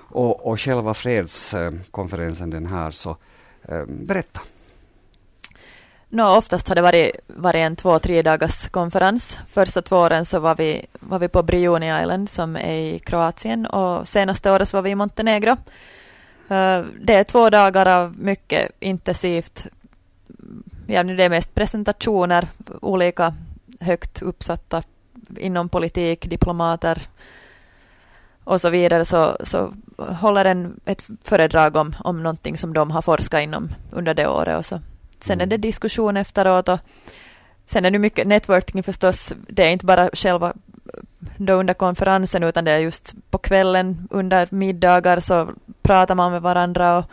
Och, 0.08 0.46
och 0.46 0.60
själva 0.60 0.94
fredskonferensen 0.94 2.50
den 2.50 2.66
här, 2.66 2.90
så 2.90 3.16
eh, 3.62 3.84
berätta. 3.86 4.40
Nå, 6.08 6.36
oftast 6.36 6.68
har 6.68 6.74
det 6.74 6.82
varit, 6.82 7.10
varit 7.26 7.58
en 7.58 7.76
två, 7.76 7.98
tre 7.98 8.22
dagars 8.22 8.68
konferens. 8.68 9.38
Första 9.48 9.82
två 9.82 9.96
åren 9.96 10.24
så 10.24 10.38
var 10.38 10.54
vi, 10.54 10.86
var 11.00 11.18
vi 11.18 11.28
på 11.28 11.42
Brioni 11.42 12.00
Island 12.02 12.30
som 12.30 12.56
är 12.56 12.74
i 12.74 12.98
Kroatien 12.98 13.66
och 13.66 14.08
senaste 14.08 14.50
året 14.50 14.68
så 14.68 14.76
var 14.76 14.82
vi 14.82 14.90
i 14.90 14.94
Montenegro. 14.94 15.50
Eh, 16.48 16.84
Det 17.00 17.14
är 17.14 17.24
två 17.24 17.50
dagar 17.50 17.86
av 17.86 18.18
mycket 18.18 18.70
intensivt, 18.80 19.66
ja 20.86 21.02
nu 21.02 21.16
det 21.16 21.24
är 21.24 21.30
mest 21.30 21.54
presentationer, 21.54 22.48
olika 22.80 23.34
högt 23.80 24.22
uppsatta 24.22 24.82
inom 25.36 25.68
politik, 25.68 26.30
diplomater 26.30 27.02
och 28.44 28.60
så 28.60 28.70
vidare 28.70 29.04
så, 29.04 29.36
så 29.44 29.74
håller 29.96 30.44
en 30.44 30.80
ett 30.84 31.08
föredrag 31.24 31.76
om, 31.76 31.94
om 32.04 32.22
någonting 32.22 32.56
som 32.56 32.72
de 32.72 32.90
har 32.90 33.02
forskat 33.02 33.42
inom 33.42 33.68
under 33.90 34.14
det 34.14 34.28
året 34.28 34.58
och 34.58 34.66
så 34.66 34.80
Sen 35.20 35.40
är 35.40 35.46
det 35.46 35.56
diskussion 35.56 36.16
efteråt 36.16 36.68
och 36.68 36.78
sen 37.66 37.84
är 37.84 37.90
det 37.90 37.98
mycket 37.98 38.26
networking 38.26 38.82
förstås. 38.82 39.32
Det 39.48 39.62
är 39.62 39.70
inte 39.70 39.86
bara 39.86 40.10
själva 40.12 40.52
då 41.36 41.52
under 41.52 41.74
konferensen 41.74 42.42
utan 42.42 42.64
det 42.64 42.70
är 42.72 42.78
just 42.78 43.14
på 43.30 43.38
kvällen 43.38 44.08
under 44.10 44.48
middagar 44.50 45.20
så 45.20 45.48
pratar 45.82 46.14
man 46.14 46.32
med 46.32 46.42
varandra 46.42 46.98
och, 46.98 47.04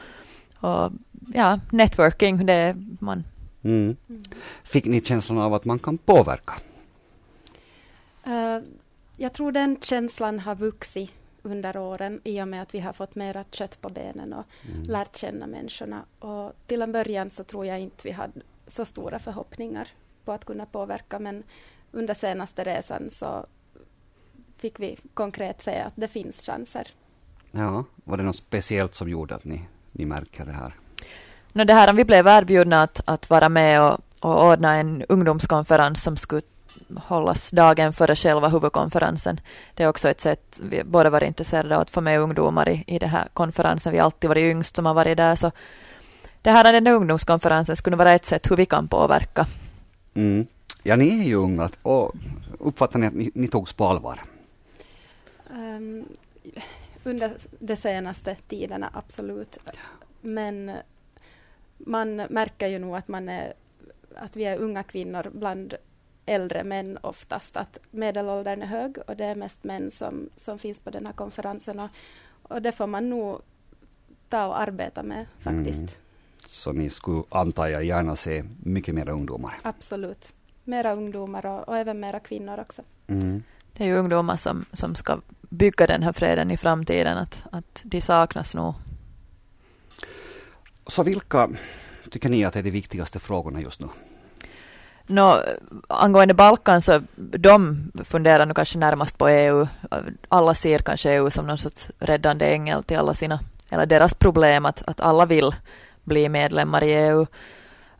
och 0.69 0.91
ja, 1.33 1.59
networking, 1.69 2.45
det 2.45 2.53
är 2.53 2.75
man. 2.99 3.23
Mm. 3.63 3.95
Fick 4.63 4.85
ni 4.85 5.01
känslan 5.01 5.37
av 5.37 5.53
att 5.53 5.65
man 5.65 5.79
kan 5.79 5.97
påverka? 5.97 6.53
Eh, 8.25 8.59
jag 9.17 9.33
tror 9.33 9.51
den 9.51 9.77
känslan 9.81 10.39
har 10.39 10.55
vuxit 10.55 11.11
under 11.41 11.77
åren 11.77 12.21
i 12.23 12.41
och 12.41 12.47
med 12.47 12.61
att 12.61 12.73
vi 12.75 12.79
har 12.79 12.93
fått 12.93 13.15
mera 13.15 13.43
kött 13.51 13.81
på 13.81 13.89
benen 13.89 14.33
och 14.33 14.45
Mm. 14.69 14.83
lärt 14.83 15.15
känna 15.15 15.47
människorna. 15.47 16.05
Och 16.19 16.53
till 16.67 16.81
en 16.81 16.91
början 16.91 17.29
så 17.29 17.43
tror 17.43 17.65
jag 17.65 17.79
inte 17.79 18.07
vi 18.07 18.11
hade 18.11 18.41
så 18.67 18.85
stora 18.85 19.19
förhoppningar 19.19 19.87
på 20.25 20.31
att 20.31 20.45
kunna 20.45 20.65
påverka 20.65 21.19
men 21.19 21.43
under 21.91 22.13
senaste 22.13 22.63
resan 22.63 23.09
så 23.09 23.45
fick 24.57 24.79
vi 24.79 24.97
konkret 25.13 25.61
se 25.61 25.79
att 25.81 25.93
det 25.95 26.07
finns 26.07 26.45
chanser. 26.45 26.87
Ja, 27.51 27.83
var 28.03 28.17
det 28.17 28.23
något 28.23 28.35
speciellt 28.35 28.95
som 28.95 29.09
gjorde 29.09 29.35
att 29.35 29.45
ni, 29.45 29.61
ni 29.91 30.05
märker 30.05 30.45
det 30.45 30.51
här? 30.51 30.73
No, 31.53 31.63
det 31.63 31.73
här, 31.73 31.93
vi 31.93 32.05
blev 32.05 32.27
erbjudna 32.27 32.81
att, 32.81 33.01
att 33.05 33.29
vara 33.29 33.49
med 33.49 33.81
och, 33.81 33.99
och 34.19 34.45
ordna 34.45 34.75
en 34.75 35.03
ungdomskonferens 35.09 36.03
som 36.03 36.17
skulle 36.17 36.41
hållas 36.95 37.51
dagen 37.51 37.93
före 37.93 38.15
själva 38.15 38.47
huvudkonferensen. 38.47 39.39
Det 39.73 39.83
är 39.83 39.87
också 39.87 40.09
ett 40.09 40.21
sätt, 40.21 40.61
vi 40.63 40.83
båda 40.83 41.09
varit 41.09 41.27
intresserade 41.27 41.75
av 41.75 41.81
att 41.81 41.89
få 41.89 42.01
med 42.01 42.19
ungdomar 42.19 42.69
i, 42.69 42.83
i 42.87 42.99
den 42.99 43.09
här 43.09 43.27
konferensen. 43.33 43.91
Vi 43.91 43.99
har 43.99 44.05
alltid 44.05 44.27
varit 44.27 44.51
yngst 44.51 44.75
som 44.75 44.85
har 44.85 44.93
varit 44.93 45.17
där, 45.17 45.35
så 45.35 45.51
det 46.41 46.51
här 46.51 46.73
den 46.73 46.87
ungdomskonferensen 46.87 47.75
skulle 47.75 47.95
vara 47.95 48.11
ett 48.11 48.25
sätt 48.25 48.51
hur 48.51 48.55
vi 48.55 48.65
kan 48.65 48.87
påverka. 48.87 49.47
Mm. 50.13 50.45
Ja, 50.83 50.95
ni 50.95 51.19
är 51.19 51.23
ju 51.23 51.35
unga 51.35 51.69
och 51.81 52.11
uppfattar 52.59 52.99
ni 52.99 53.07
att 53.07 53.13
ni, 53.13 53.31
ni 53.33 53.47
togs 53.47 53.73
på 53.73 53.85
allvar? 53.85 54.23
Um, 55.49 56.05
under 57.03 57.31
de 57.59 57.75
senaste 57.75 58.35
tiderna, 58.47 58.89
absolut. 58.93 59.57
Men 60.21 60.71
man 61.85 62.15
märker 62.15 62.67
ju 62.67 62.79
nog 62.79 62.95
att, 62.95 63.07
man 63.07 63.29
är, 63.29 63.53
att 64.15 64.35
vi 64.35 64.43
är 64.43 64.57
unga 64.57 64.83
kvinnor 64.83 65.31
bland 65.33 65.73
äldre 66.25 66.63
män 66.63 66.97
oftast, 67.01 67.57
att 67.57 67.79
medelåldern 67.91 68.61
är 68.61 68.65
hög 68.65 68.97
och 69.07 69.15
det 69.15 69.25
är 69.25 69.35
mest 69.35 69.63
män 69.63 69.91
som, 69.91 70.29
som 70.35 70.59
finns 70.59 70.79
på 70.79 70.89
den 70.89 71.05
här 71.05 71.13
konferensen. 71.13 71.79
Och, 71.79 71.89
och 72.41 72.61
det 72.61 72.71
får 72.71 72.87
man 72.87 73.09
nog 73.09 73.41
ta 74.29 74.45
och 74.45 74.59
arbeta 74.59 75.03
med 75.03 75.25
faktiskt. 75.39 75.79
Mm. 75.79 75.89
Så 76.47 76.73
ni 76.73 76.89
skulle, 76.89 77.23
antar 77.29 77.67
jag, 77.67 77.83
gärna 77.83 78.15
se 78.15 78.43
mycket 78.63 78.95
mer 78.95 79.09
ungdomar? 79.09 79.57
Absolut. 79.61 80.33
Mera 80.63 80.93
ungdomar 80.93 81.45
och, 81.45 81.67
och 81.67 81.77
även 81.77 81.99
mera 81.99 82.19
kvinnor 82.19 82.59
också. 82.59 82.81
Mm. 83.07 83.43
Det 83.73 83.83
är 83.83 83.87
ju 83.87 83.97
ungdomar 83.97 84.35
som, 84.35 84.65
som 84.71 84.95
ska 84.95 85.21
bygga 85.41 85.87
den 85.87 86.03
här 86.03 86.13
freden 86.13 86.51
i 86.51 86.57
framtiden, 86.57 87.17
att, 87.17 87.43
att 87.51 87.81
de 87.83 88.01
saknas 88.01 88.55
nog. 88.55 88.73
Så 90.87 91.03
vilka 91.03 91.49
tycker 92.11 92.29
ni 92.29 92.45
att 92.45 92.55
är 92.55 92.63
de 92.63 92.71
viktigaste 92.71 93.19
frågorna 93.19 93.61
just 93.61 93.79
nu? 93.79 93.87
No, 95.07 95.41
angående 95.87 96.33
Balkan 96.33 96.81
så 96.81 97.01
de 97.17 97.91
funderar 98.03 98.45
nu 98.45 98.53
kanske 98.53 98.77
närmast 98.77 99.17
på 99.17 99.27
EU. 99.27 99.67
Alla 100.29 100.53
ser 100.53 100.79
kanske 100.79 101.11
EU 101.11 101.31
som 101.31 101.47
någon 101.47 101.57
sorts 101.57 101.91
räddande 101.99 102.45
ängel 102.45 102.83
till 102.83 102.97
alla 102.97 103.13
sina, 103.13 103.39
eller 103.69 103.85
deras 103.85 104.15
problem 104.15 104.65
att, 104.65 104.83
att 104.87 104.99
alla 104.99 105.25
vill 105.25 105.55
bli 106.03 106.29
medlemmar 106.29 106.83
i 106.83 106.93
EU. 106.93 107.25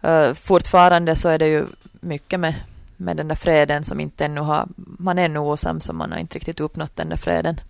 Uh, 0.05 0.33
fortfarande 0.33 1.15
så 1.15 1.29
är 1.29 1.37
det 1.37 1.47
ju 1.47 1.65
mycket 1.91 2.39
med, 2.39 2.55
med 2.97 3.17
den 3.17 3.27
där 3.27 3.35
freden 3.35 3.83
som 3.83 3.99
inte 3.99 4.25
ännu 4.25 4.41
har, 4.41 4.67
man 4.75 5.19
är 5.19 5.25
ännu 5.25 5.39
osams 5.39 5.89
och 5.89 5.95
man 5.95 6.11
har 6.11 6.19
inte 6.19 6.35
riktigt 6.35 6.59
uppnått 6.59 6.95
den 6.95 7.09
där 7.09 7.17
freden. 7.17 7.61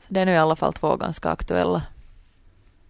Så 0.00 0.06
det 0.08 0.20
är 0.20 0.26
nu 0.26 0.32
i 0.32 0.36
alla 0.36 0.56
fall 0.56 0.72
två 0.72 0.96
ganska 0.96 1.30
aktuella. 1.30 1.82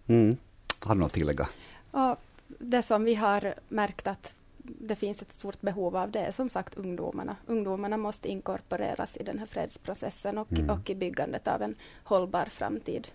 Mm. 0.07 0.37
Har 0.79 0.95
du 0.95 0.99
något 0.99 1.07
att 1.07 1.13
tillägga? 1.13 1.49
Och 1.91 2.17
det 2.59 2.81
som 2.81 3.03
vi 3.03 3.15
har 3.15 3.53
märkt 3.67 4.07
att 4.07 4.33
det 4.63 4.95
finns 4.95 5.21
ett 5.21 5.33
stort 5.33 5.61
behov 5.61 5.95
av 5.95 6.11
det 6.11 6.19
är 6.19 6.31
som 6.31 6.49
sagt 6.49 6.75
ungdomarna. 6.75 7.35
Ungdomarna 7.47 7.97
måste 7.97 8.29
inkorporeras 8.29 9.17
i 9.17 9.23
den 9.23 9.39
här 9.39 9.45
fredsprocessen 9.45 10.37
och, 10.37 10.51
mm. 10.51 10.69
och 10.69 10.89
i 10.89 10.95
byggandet 10.95 11.47
av 11.47 11.61
en 11.61 11.75
hållbar 12.03 12.45
framtid. 12.45 13.07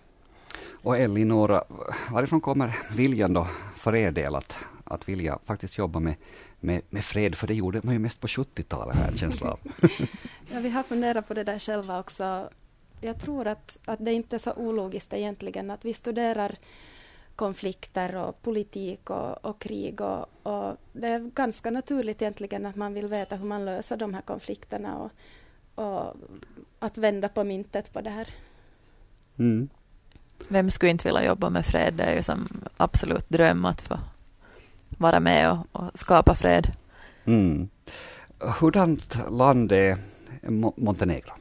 Och 0.81 0.97
Elinor, 0.97 1.63
varifrån 2.11 2.41
kommer 2.41 2.77
viljan 2.91 3.33
då 3.33 3.47
för 3.75 3.95
er 3.95 4.11
del 4.11 4.35
att, 4.35 4.57
att 4.83 5.09
vilja 5.09 5.39
faktiskt 5.45 5.77
jobba 5.77 5.99
med, 5.99 6.15
med, 6.59 6.81
med 6.89 7.03
fred? 7.03 7.35
För 7.35 7.47
det 7.47 7.53
gjorde 7.53 7.81
man 7.83 7.93
ju 7.93 7.99
mest 7.99 8.21
på 8.21 8.27
70-talet, 8.27 8.95
här 8.95 9.13
känsla 9.13 9.51
av. 9.51 9.59
ja, 10.51 10.59
vi 10.59 10.69
har 10.69 10.83
funderat 10.83 11.27
på 11.27 11.33
det 11.33 11.43
där 11.43 11.59
själva 11.59 11.99
också. 11.99 12.49
Jag 13.01 13.19
tror 13.19 13.47
att, 13.47 13.77
att 13.85 14.05
det 14.05 14.13
inte 14.13 14.35
är 14.35 14.39
så 14.39 14.53
ologiskt 14.53 15.13
egentligen 15.13 15.71
att 15.71 15.85
vi 15.85 15.93
studerar 15.93 16.55
konflikter 17.35 18.15
och 18.15 18.41
politik 18.41 19.09
och, 19.09 19.45
och 19.45 19.59
krig. 19.59 20.01
Och, 20.01 20.25
och, 20.43 20.77
det 20.93 21.07
är 21.07 21.19
ganska 21.19 21.71
naturligt 21.71 22.21
egentligen 22.21 22.65
att 22.65 22.75
man 22.75 22.93
vill 22.93 23.07
veta 23.07 23.35
hur 23.35 23.45
man 23.45 23.65
löser 23.65 23.97
de 23.97 24.13
här 24.13 24.21
konflikterna 24.21 24.97
och, 24.97 25.11
och 25.85 26.15
att 26.79 26.97
vända 26.97 27.29
på 27.29 27.43
myntet 27.43 27.93
på 27.93 28.01
det 28.01 28.09
här. 28.09 28.27
Mm. 29.37 29.69
Vem 30.47 30.69
skulle 30.69 30.91
inte 30.91 31.07
vilja 31.07 31.25
jobba 31.25 31.49
med 31.49 31.65
fred? 31.65 31.93
Det 31.93 32.03
är 32.03 32.15
ju 32.15 32.23
som 32.23 32.47
absolut 32.77 33.29
dröm 33.29 33.65
att 33.65 33.81
få 33.81 33.99
vara 34.97 35.19
med 35.19 35.51
och, 35.51 35.67
och 35.71 35.91
skapa 35.93 36.35
fred. 36.35 36.71
Mm. 37.25 37.69
Hurdant 38.59 39.17
land 39.31 39.71
är 39.71 39.97
Montenegro? 40.75 41.31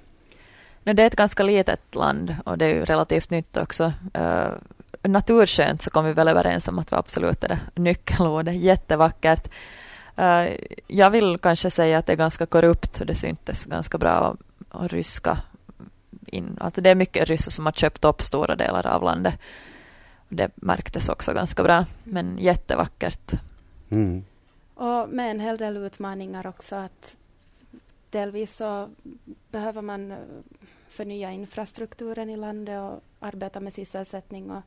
Det 0.82 1.02
är 1.02 1.06
ett 1.06 1.16
ganska 1.16 1.42
litet 1.42 1.94
land 1.94 2.36
och 2.44 2.58
det 2.58 2.64
är 2.64 2.74
ju 2.74 2.84
relativt 2.84 3.30
nytt 3.30 3.56
också. 3.56 3.92
Naturskönt 5.08 5.82
så 5.82 5.90
kom 5.90 6.04
vi 6.04 6.12
väl 6.12 6.28
överens 6.28 6.68
om 6.68 6.78
att 6.78 6.92
vi 6.92 6.96
absolut 6.96 7.44
är 7.44 7.48
det 7.48 7.60
nyckelordet. 7.74 8.56
Jättevackert. 8.56 9.50
Uh, 10.18 10.48
jag 10.86 11.10
vill 11.10 11.38
kanske 11.38 11.70
säga 11.70 11.98
att 11.98 12.06
det 12.06 12.12
är 12.12 12.16
ganska 12.16 12.46
korrupt 12.46 13.00
och 13.00 13.06
det 13.06 13.14
syntes 13.14 13.64
ganska 13.64 13.98
bra 13.98 14.20
och, 14.20 14.36
och 14.80 14.88
ryska 14.88 15.38
in. 16.26 16.58
Alltså 16.60 16.80
det 16.80 16.90
är 16.90 16.94
mycket 16.94 17.28
ryssar 17.28 17.50
som 17.50 17.66
har 17.66 17.72
köpt 17.72 18.04
upp 18.04 18.22
stora 18.22 18.56
delar 18.56 18.86
av 18.86 19.02
landet. 19.02 19.34
Det 20.28 20.50
märktes 20.54 21.08
också 21.08 21.32
ganska 21.32 21.62
bra, 21.62 21.86
men 22.04 22.38
jättevackert. 22.38 23.32
Mm. 23.90 24.24
Och 24.74 25.08
med 25.08 25.30
en 25.30 25.40
hel 25.40 25.56
del 25.56 25.76
utmaningar 25.76 26.46
också. 26.46 26.76
att 26.76 27.16
Delvis 28.10 28.56
så 28.56 28.88
behöver 29.50 29.82
man 29.82 30.14
förnya 30.88 31.32
infrastrukturen 31.32 32.30
i 32.30 32.36
landet 32.36 32.80
och 32.80 33.02
arbeta 33.20 33.60
med 33.60 33.72
sysselsättning 33.72 34.50
och 34.50 34.62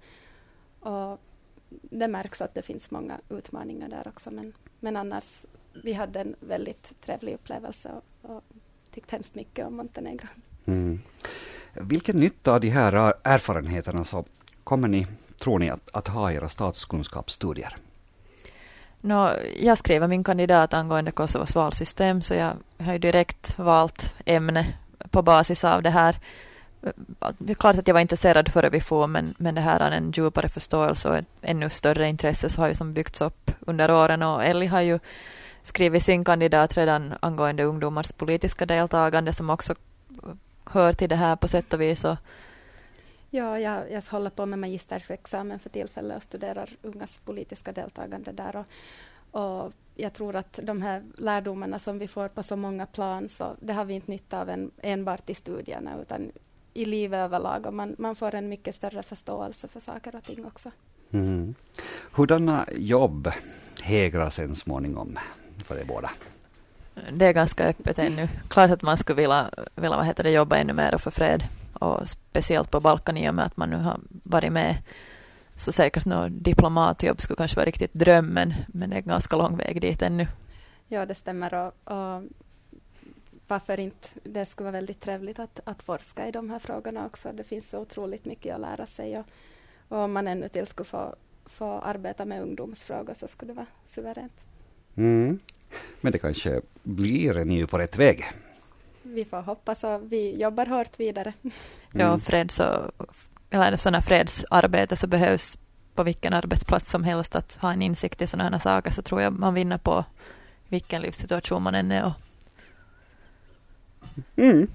och 0.80 1.22
det 1.70 2.08
märks 2.08 2.42
att 2.42 2.54
det 2.54 2.62
finns 2.62 2.92
många 2.92 3.20
utmaningar 3.30 3.90
där 3.90 4.08
också. 4.08 4.32
Men, 4.32 4.54
men 4.80 4.96
annars, 4.96 5.46
vi 5.84 5.94
hade 5.94 6.22
en 6.22 6.36
väldigt 6.40 6.94
trevlig 7.02 7.34
upplevelse 7.34 7.92
och, 8.22 8.32
och 8.32 8.44
tyckte 8.92 9.16
hemskt 9.16 9.36
mycket 9.36 9.68
om 9.68 9.76
Montenegro. 9.76 10.28
Mm. 10.66 11.02
Vilken 11.74 12.16
nytta 12.20 12.54
av 12.54 12.62
de 12.62 12.70
här 12.70 13.14
erfarenheterna 13.24 14.04
så 14.04 14.26
kommer 14.64 14.88
ni, 14.88 15.08
tror 15.40 15.60
ni, 15.60 15.70
att, 15.70 15.90
att 15.94 16.08
ha 16.08 16.32
i 16.32 16.36
era 16.36 16.50
statskunskapsstudier? 16.50 17.78
No, 19.02 19.30
jag 19.60 19.78
skriver 19.78 20.08
min 20.08 20.24
kandidat 20.24 20.74
angående 20.74 21.12
Kosovos 21.12 21.56
valsystem, 21.56 22.22
så 22.22 22.34
jag 22.34 22.54
har 22.80 23.00
direkt 23.00 23.60
valt 23.60 24.14
ämne 24.26 24.74
på 25.10 25.22
basis 25.22 25.64
av 25.64 25.84
det 25.84 25.90
här 25.90 26.16
det 27.38 27.53
är 27.53 27.56
klart 27.56 27.77
att 27.77 27.88
jag 27.88 27.94
var 27.94 28.01
intresserad 28.01 28.51
före 28.51 28.70
vi 28.70 28.82
får, 28.82 29.08
men, 29.08 29.34
men 29.38 29.56
det 29.56 29.62
här 29.62 29.79
är 29.79 29.91
en 29.91 30.12
djupare 30.12 30.50
förståelse 30.50 31.10
och 31.10 31.17
ett 31.17 31.27
ännu 31.41 31.70
större 31.70 32.08
intresse 32.08 32.50
så 32.50 32.62
har 32.62 32.67
ju 32.67 32.74
som 32.74 32.94
byggts 32.94 33.22
upp 33.22 33.51
under 33.60 33.91
åren 33.91 34.24
och 34.24 34.44
Ellie 34.46 34.67
har 34.67 34.82
ju 34.82 35.00
skrivit 35.62 36.03
sin 36.03 36.25
kandidat 36.25 36.77
redan 36.77 37.13
angående 37.20 37.63
ungdomars 37.63 38.12
politiska 38.12 38.65
deltagande 38.65 39.34
som 39.34 39.50
också 39.50 39.75
hör 40.65 40.94
till 40.94 41.10
det 41.10 41.15
här 41.15 41.36
på 41.36 41.48
sätt 41.48 41.74
och 41.74 41.82
vis. 41.82 42.06
Och 42.06 42.17
ja, 43.29 43.60
jag, 43.60 43.91
jag 43.91 44.01
håller 44.01 44.29
på 44.29 44.46
med 44.46 44.60
magisterexamen 44.60 45.60
för 45.60 45.70
tillfället 45.70 46.17
och 46.17 46.24
studerar 46.24 46.70
ungas 46.82 47.17
politiska 47.17 47.72
deltagande 47.72 48.32
där. 48.32 48.56
Och, 48.56 48.65
och 49.41 49.74
jag 49.96 50.13
tror 50.13 50.36
att 50.36 50.60
de 50.63 50.82
här 50.82 51.03
lärdomarna 51.17 51.79
som 51.79 52.00
vi 52.00 52.08
får 52.08 52.27
på 52.27 52.44
så 52.44 52.56
många 52.56 52.86
plan, 52.86 53.29
så 53.29 53.56
det 53.60 53.74
har 53.74 53.86
vi 53.86 53.94
inte 53.94 54.12
nytta 54.12 54.41
av 54.41 54.50
en, 54.50 54.72
enbart 54.82 55.29
i 55.29 55.36
studierna, 55.36 56.01
utan 56.01 56.32
i 56.78 56.86
livet 56.86 57.18
överlag 57.18 57.66
och 57.66 57.74
man, 57.74 57.96
man 57.98 58.16
får 58.16 58.36
en 58.36 58.50
mycket 58.50 58.76
större 58.76 59.04
förståelse 59.04 59.68
för 59.68 59.80
saker 59.80 60.16
och 60.16 60.24
ting 60.24 60.46
också. 60.46 60.72
Mm. 61.12 61.56
Hurdana 62.12 62.66
jobb 62.76 63.32
hägrar 63.82 64.30
sen 64.30 64.56
småningom 64.56 65.20
för 65.64 65.80
er 65.80 65.86
båda? 65.86 66.12
Det 67.12 67.26
är 67.26 67.34
ganska 67.34 67.66
öppet 67.68 68.00
ännu. 68.00 68.28
Klart 68.50 68.72
att 68.72 68.82
man 68.82 68.98
skulle 68.98 69.22
vilja, 69.22 69.50
vilja 69.76 69.98
vad 69.98 70.06
heter 70.06 70.24
det, 70.24 70.32
jobba 70.32 70.58
ännu 70.58 70.74
mer 70.74 70.98
för 70.98 71.12
fred 71.12 71.44
och 71.74 72.08
speciellt 72.08 72.72
på 72.72 72.80
Balkan 72.80 73.18
i 73.18 73.30
och 73.30 73.36
med 73.36 73.46
att 73.46 73.58
man 73.58 73.70
nu 73.70 73.78
har 73.78 74.00
varit 74.10 74.54
med 74.54 74.78
så 75.56 75.72
säkert 75.72 76.06
något 76.06 76.32
diplomatjobb 76.32 77.22
skulle 77.22 77.38
kanske 77.38 77.56
vara 77.56 77.66
riktigt 77.66 77.94
drömmen 77.94 78.54
men 78.68 78.90
det 78.90 78.96
är 78.96 79.02
ganska 79.02 79.36
lång 79.36 79.58
väg 79.58 79.82
dit 79.82 80.02
ännu. 80.02 80.28
Ja, 80.88 81.06
det 81.06 81.16
stämmer 81.16 81.54
och, 81.54 81.94
och 81.94 82.24
varför 83.48 83.80
inte? 83.80 84.08
Det 84.24 84.46
skulle 84.46 84.66
vara 84.66 84.80
väldigt 84.80 85.00
trevligt 85.00 85.39
att, 85.39 85.60
att 85.63 85.84
forska 85.84 86.27
i 86.27 86.32
de 86.32 86.50
här 86.50 86.60
frågorna 86.60 87.06
också. 87.06 87.32
Det 87.34 87.44
finns 87.44 87.70
så 87.70 87.80
otroligt 87.80 88.25
mycket 88.25 88.56
att 88.56 88.62
lära 88.62 88.86
sig. 88.86 89.20
Och, 89.20 89.25
och 89.88 89.98
om 89.98 90.13
man 90.13 90.27
ännu 90.27 90.48
till 90.50 90.68
skulle 90.68 90.86
få, 90.86 91.16
få 91.46 91.66
arbeta 91.66 92.25
med 92.25 92.42
ungdomsfrågor 92.42 93.13
så 93.13 93.27
skulle 93.27 93.54
det 93.54 93.56
vara 93.56 93.68
suveränt. 93.88 94.34
Mm. 94.96 95.39
Men 96.01 96.12
det 96.12 96.20
kanske 96.20 96.62
blir 96.84 97.46
ni 97.46 97.62
är 97.62 97.66
på 97.66 97.77
rätt 97.77 97.98
väg? 97.98 98.25
Vi 99.01 99.25
får 99.25 99.42
hoppas 99.42 99.84
och 99.84 100.12
vi 100.12 100.42
jobbar 100.42 100.66
hårt 100.66 101.00
vidare. 101.00 101.34
Mm. 101.44 101.54
Ja, 101.94 102.20
freds 102.20 102.60
och, 102.60 102.92
eller 103.50 103.77
sådana 103.77 104.01
fredsarbete 104.01 104.96
så 104.96 105.08
behövs 105.08 105.58
på 105.96 106.04
vilken 106.04 106.34
arbetsplats 106.34 106.89
som 106.89 107.04
helst 107.04 107.36
att 107.36 107.54
ha 107.54 107.74
en 107.74 107.82
insikt 107.82 108.22
i 108.22 108.27
sådana 108.27 108.50
här 108.50 108.60
saker 108.60 108.92
så 108.92 109.01
tror 109.01 109.22
jag 109.22 109.34
man 109.34 109.54
vinner 109.54 109.77
på 109.77 110.06
vilken 110.68 111.01
livssituation 111.01 111.63
man 111.63 111.75
än 111.75 111.92
är 111.92 112.06
och 112.06 112.12
Mm. 114.36 114.68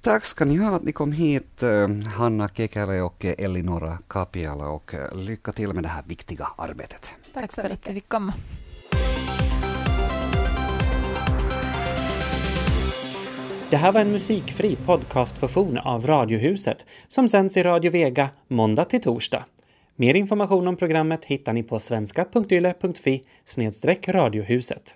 Tack 0.00 0.24
ska 0.24 0.44
ni 0.44 0.56
ha 0.56 0.76
att 0.76 0.82
ni 0.82 0.92
kom 0.92 1.12
hit, 1.12 1.62
eh, 1.62 1.88
Hanna 2.14 2.48
Kekele 2.48 3.00
och 3.00 3.24
Elinora 3.24 3.98
Kapiala 4.08 4.68
och 4.68 4.94
eh, 4.94 5.16
lycka 5.16 5.52
till 5.52 5.72
med 5.72 5.82
det 5.82 5.88
här 5.88 6.02
viktiga 6.06 6.48
arbetet. 6.56 7.12
Tack, 7.34 7.52
så 7.52 7.62
mycket. 7.62 7.70
Tack 7.70 7.70
för 7.70 7.74
att 7.74 7.90
vi 7.90 7.94
fick 7.94 8.08
komma. 8.08 8.32
Det 13.72 13.76
här 13.76 13.92
var 13.92 14.00
en 14.00 14.12
musikfri 14.12 14.76
podcastversion 14.76 15.78
av 15.78 16.06
Radiohuset 16.06 16.86
som 17.08 17.28
sänds 17.28 17.56
i 17.56 17.62
Radio 17.62 17.90
Vega 17.90 18.28
måndag 18.48 18.84
till 18.84 19.02
torsdag. 19.02 19.44
Mer 19.96 20.14
information 20.14 20.68
om 20.68 20.76
programmet 20.76 21.24
hittar 21.24 21.52
ni 21.52 21.62
på 21.62 21.78
svenska.yle.fi 21.78 23.24
radiohuset. 24.08 24.94